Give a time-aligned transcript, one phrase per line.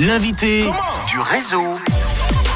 [0.00, 0.62] L'invité
[1.08, 1.76] du réseau.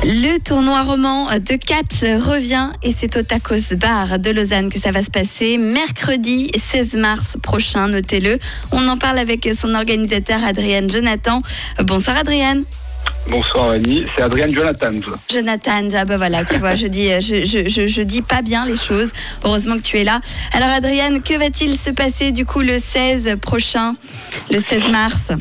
[0.05, 4.93] Le tournoi roman de catch revient et c'est au Tacos Bar de Lausanne que ça
[4.93, 8.39] va se passer mercredi 16 mars prochain, notez-le.
[8.71, 11.43] On en parle avec son organisateur Adrienne Jonathan.
[11.83, 12.65] Bonsoir Adrienne.
[13.29, 14.93] Bonsoir Annie, c'est Adrienne Jonathan.
[15.29, 18.67] Jonathan, ah bah voilà, tu vois, je dis, je, je, je, je dis pas bien
[18.67, 19.11] les choses.
[19.43, 20.21] Heureusement que tu es là.
[20.53, 23.97] Alors Adrienne, que va-t-il se passer du coup le 16 prochain,
[24.51, 25.33] le 16 mars?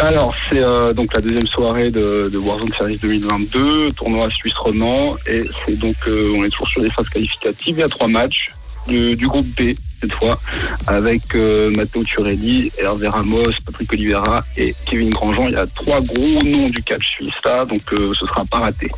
[0.00, 5.16] Alors, c'est euh, donc la deuxième soirée de, de Warzone Series 2022, tournoi suisse roman,
[5.26, 7.76] et c'est donc, euh, on est toujours sur les phases qualificatives.
[7.76, 8.50] Il y a trois matchs
[8.88, 10.40] du, du groupe B cette fois,
[10.86, 15.48] avec euh, Matteo Turelli, Hervé Ramos, Patrick Oliveira et Kevin Grandjean.
[15.48, 18.90] Il y a trois gros noms du catch suisse là, donc ce sera pas raté.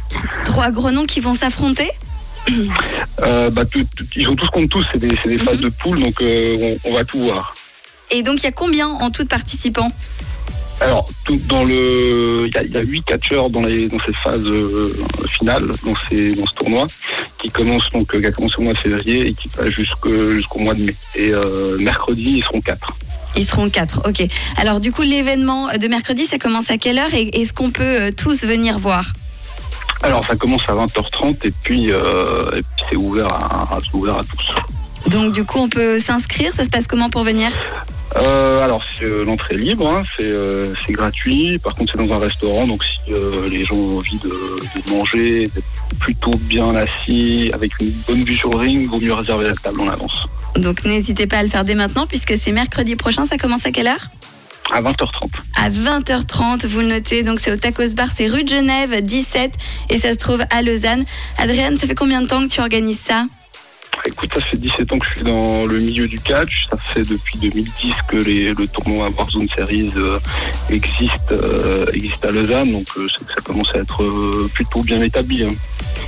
[0.44, 1.90] Trois gros noms qui vont s'affronter?
[3.18, 6.76] Bah, tout- tout- ils jouent tous contre tous, c'est des, phases de poule, donc on,
[6.84, 7.56] on va tout voir.
[8.12, 9.90] Et donc il y a combien en tout de participants?
[10.80, 14.92] Alors, tout dans le, il y a- huit catcheurs dans, les, dans cette phase euh,
[15.38, 16.86] finale, dans, ces, dans ce tournoi,
[17.38, 20.32] qui commence donc, euh, qui a commencé au mois de février et qui va jusqu'au
[20.32, 20.94] jusqu'au mois de mai.
[21.14, 22.92] Et euh, mercredi, ils seront quatre.
[23.36, 24.26] Ils seront quatre, ok.
[24.56, 28.12] Alors du coup l'événement de mercredi, ça commence à quelle heure et est-ce qu'on peut
[28.16, 29.12] tous venir voir?
[30.02, 34.18] Alors, ça commence à 20h30 et puis, euh, et puis c'est ouvert à, c'est ouvert
[34.18, 35.10] à tous.
[35.10, 37.50] Donc du coup on peut s'inscrire, ça se passe comment pour venir?
[38.16, 41.58] Euh, alors, c'est, euh, l'entrée libre, hein, c'est, euh, c'est gratuit.
[41.58, 43.12] Par contre, c'est dans un restaurant, donc si
[43.50, 45.66] les gens ont envie de, de manger, d'être
[45.98, 49.80] plutôt bien assis, avec une bonne vue sur le ring, vaut mieux réserver la table
[49.80, 50.26] en avance.
[50.56, 53.70] Donc n'hésitez pas à le faire dès maintenant puisque c'est mercredi prochain, ça commence à
[53.70, 54.06] quelle heure?
[54.70, 55.28] À 20h30.
[55.56, 59.52] à 20h30, vous le notez, donc c'est au Tacos Bar, c'est rue de Genève 17
[59.90, 61.04] et ça se trouve à Lausanne.
[61.36, 63.24] Adrienne, ça fait combien de temps que tu organises ça?
[64.04, 66.66] Écoute, ça fait 17 ans que je suis dans le milieu du catch.
[66.70, 70.18] Ça fait depuis 2010 que les, le tournoi Warzone Series euh,
[70.70, 72.72] existe, euh, existe à Lausanne.
[72.72, 75.44] Donc, euh, ça commence à être plutôt bien établi.
[75.44, 75.54] hein.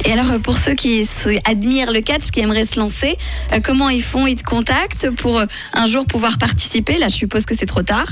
[0.04, 1.08] Et alors pour ceux qui
[1.44, 3.16] admirent le catch, qui aimeraient se lancer,
[3.62, 4.26] comment ils font?
[4.26, 5.40] Ils te contactent pour
[5.72, 6.98] un jour pouvoir participer?
[6.98, 8.08] Là, je suppose que c'est trop tard.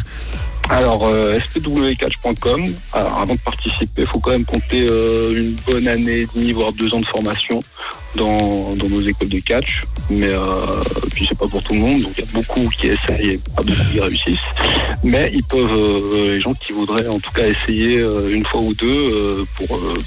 [0.73, 5.87] Alors, euh, spwcatch.com, alors, avant de participer, il faut quand même compter euh, une bonne
[5.87, 7.63] année et demie, voire deux ans de formation
[8.15, 9.85] dans, dans nos écoles de catch.
[10.09, 12.87] Mais euh, puis c'est pas pour tout le monde, donc il y a beaucoup qui
[12.87, 14.39] essayent et pas beaucoup qui réussissent.
[15.05, 18.63] Mais ils peuvent, euh, les gens qui voudraient en tout cas essayer euh, une fois
[18.63, 19.99] ou deux euh, pour, euh,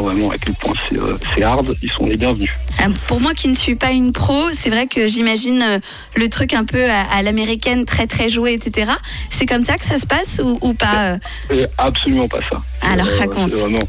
[0.00, 2.50] vraiment à quel point c'est euh, c'est hard, ils sont les bienvenus.
[2.80, 5.78] Euh, Pour moi qui ne suis pas une pro, c'est vrai que j'imagine euh,
[6.16, 8.92] le truc un peu à, à l'américaine, très très joué, etc.
[9.30, 11.18] C'est comme ça que ça se passe ou, ou pas euh
[11.48, 12.60] C'est absolument pas ça.
[12.82, 13.50] Alors, Euh, raconte.
[13.52, 13.86] Vraiment,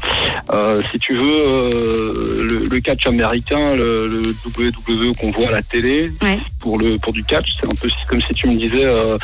[0.50, 5.52] euh, si tu veux, euh, le, le catch américain, le, le WWE qu'on voit à
[5.52, 6.38] la télé, Ouais.
[6.66, 9.16] Pour le pour du catch, c'est un peu comme si tu me disais, euh,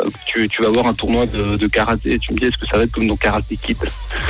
[0.00, 2.56] euh, tu, tu vas voir un tournoi de, de karaté, et tu me dis est-ce
[2.56, 3.76] que ça va être comme dans Karate Kid?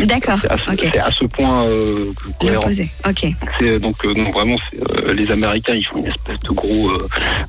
[0.04, 2.06] D'accord, C'est à, ce- à point euh.
[2.42, 3.26] L'opposé, ok.
[3.58, 4.56] C'est donc euh, non, vraiment
[4.92, 6.90] euh, les Américains ils font une espèce de gros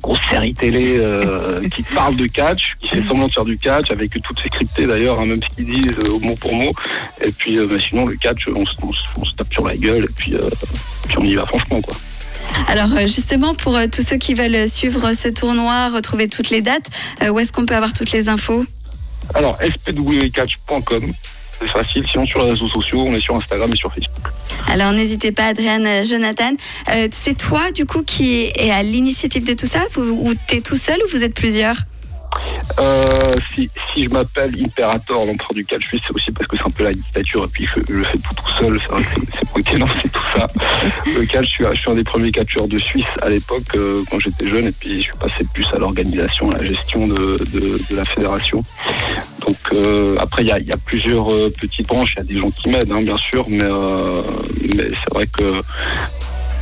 [0.02, 1.00] grosse série télé
[1.74, 4.86] qui parle de catch, qui fait semblant de faire du catch avec toutes ces cryptées
[4.86, 6.72] d'ailleurs, hein, même ce qu'ils disent euh, mot pour mot.
[7.24, 9.76] Et puis bah, sinon le catch on, se- on se- on se tape sur la
[9.78, 10.34] gueule et puis
[11.08, 11.94] puis on y va franchement quoi.
[12.68, 16.60] Alors euh, justement, pour euh, tous ceux qui veulent suivre ce tournoi, retrouver toutes les
[16.62, 16.88] dates,
[17.22, 18.64] euh, où est-ce qu'on peut avoir toutes les infos?
[19.34, 21.12] Alors spwcatch.com
[21.58, 24.28] c'est facile, sinon sur les réseaux sociaux, on est sur Instagram et sur Facebook.
[24.68, 26.50] Alors n'hésitez pas, Adrienne, euh, Jonathan.
[26.90, 29.78] Euh, c'est toi, du coup, qui est à l'initiative de tout ça?
[29.94, 31.76] Vous- Ou t'es tout seul ou vous êtes plusieurs?
[32.78, 36.70] Euh, si, je m'appelle Imperator, l'empereur du catch suisse, c'est aussi parce que c'est un
[36.70, 38.78] peu la dictature et puis je, je fais tout tout seul.
[38.80, 40.46] C'est moi qui lancé tout ça.
[41.06, 44.02] Le catch, je suis, je suis un des premiers catcheurs de Suisse à l'époque euh,
[44.10, 47.38] quand j'étais jeune et puis je suis passé plus à l'organisation, à la gestion de,
[47.90, 48.62] la fédération.
[49.46, 51.26] Donc euh, après, il y a, plusieurs
[51.58, 53.68] petites branches, il y a des gens qui m'aident, hein, bien sûr, mais,
[54.74, 55.62] mais c'est vrai que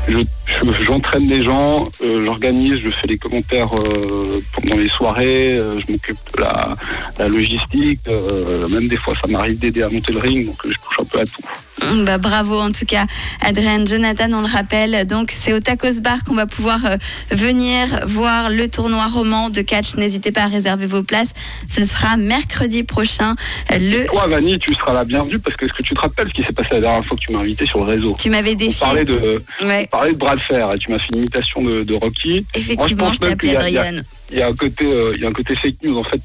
[0.08, 0.18] je-
[0.62, 5.78] je- j'entraîne les gens, euh, j'organise, je fais les commentaires euh, pendant les soirées, euh,
[5.80, 6.76] je m'occupe de la,
[7.18, 10.70] la logistique, euh, même des fois ça m'arrive d'aider à monter le ring, donc euh,
[10.70, 11.42] je touche un peu à tout.
[11.90, 13.06] Hum, bah, bravo en tout cas,
[13.40, 15.06] Adrienne, Jonathan, on le rappelle.
[15.06, 16.96] Donc c'est au Tacos Bar qu'on va pouvoir euh,
[17.30, 19.94] venir voir le tournoi roman de catch.
[19.96, 21.32] N'hésitez pas à réserver vos places.
[21.68, 23.34] Ce sera mercredi prochain.
[23.72, 24.06] Euh, Le...
[24.06, 26.42] Toi, Vanny, tu seras la bienvenue parce que est-ce que tu te rappelles ce qui
[26.42, 28.56] s'est passé la dernière fois que tu m'as invité sur le réseau Tu m'avais On
[28.56, 28.80] défié.
[28.80, 31.62] parlait de, Ouais, on parlait de bras de fer et tu m'as fait une imitation
[31.62, 32.46] de, de Rocky.
[32.54, 34.04] effectivement, Moi, je je t'ai appelé même qu'il y a- Adrienne.
[34.32, 35.98] Il y a un côté, euh, il y a un côté fake news.
[35.98, 36.20] En fait,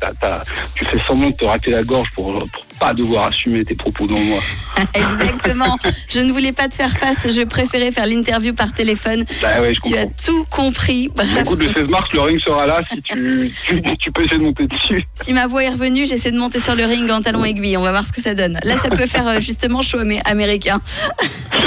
[0.74, 4.08] tu fais semblant de te rater la gorge pour, pour, pas devoir assumer tes propos
[4.08, 4.40] devant moi.
[4.94, 5.78] Exactement.
[6.10, 7.28] je ne voulais pas te faire face.
[7.30, 9.26] Je préférais faire l'interview par téléphone.
[9.42, 11.10] Bah ouais, je Tu as tout compris.
[11.16, 11.42] Bah, Bravo.
[11.56, 12.82] écoute, le 16 mars, le ring sera là.
[12.92, 15.04] Si tu, tu, tu peux essayer de monter dessus.
[15.22, 17.78] Si ma voix est revenue, j'essaie de monter sur le ring en talon aiguille.
[17.78, 18.58] On va voir ce que ça donne.
[18.64, 20.80] Là, ça peut faire euh, justement show amé- américain.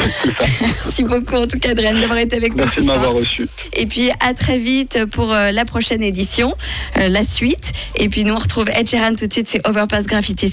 [0.60, 2.96] Merci beaucoup, en tout cas, Dren, d'avoir été avec nous Merci ce de soir.
[2.98, 3.46] m'avoir reçu.
[3.74, 6.54] Et puis, à très vite pour euh, la prochaine édition,
[6.98, 7.72] euh, la suite.
[7.96, 9.48] Et puis, nous, on retrouve Ed Sheeran tout de suite.
[9.48, 10.48] C'est Overpass Graffiti